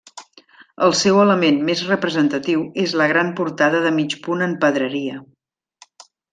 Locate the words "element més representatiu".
1.23-2.65